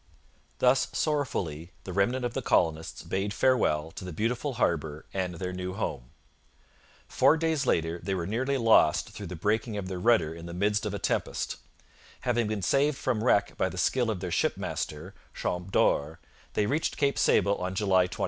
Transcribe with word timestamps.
Thus 0.57 0.87
sorrowfully 0.93 1.73
the 1.83 1.93
remnant 1.93 2.25
of 2.25 2.33
the 2.33 2.41
colonists 2.41 3.03
bade 3.03 3.35
farewell 3.35 3.91
to 3.91 4.03
the 4.03 4.11
beautiful 4.11 4.53
harbour 4.53 5.05
and 5.13 5.35
their 5.35 5.53
new 5.53 5.73
home. 5.75 6.09
Four 7.07 7.37
days 7.37 7.67
later 7.67 7.99
they 8.01 8.15
were 8.15 8.25
nearly 8.25 8.57
lost 8.57 9.11
through 9.11 9.27
the 9.27 9.35
breaking 9.35 9.77
of 9.77 9.87
their 9.89 9.99
rudder 9.99 10.33
in 10.33 10.47
the 10.47 10.55
midst 10.55 10.87
of 10.87 10.95
a 10.95 10.97
tempest. 10.97 11.57
Having 12.21 12.47
been 12.47 12.63
saved 12.63 12.97
from 12.97 13.23
wreck 13.23 13.55
by 13.57 13.69
the 13.69 13.77
skill 13.77 14.09
of 14.09 14.21
their 14.21 14.31
shipmaster, 14.31 15.13
Champdore, 15.35 16.17
they 16.53 16.65
reached 16.65 16.97
Cape 16.97 17.19
Sable 17.19 17.57
on 17.57 17.75
July 17.75 18.07
24. 18.07 18.19